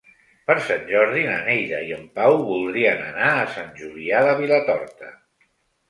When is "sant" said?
0.67-0.87, 3.61-3.73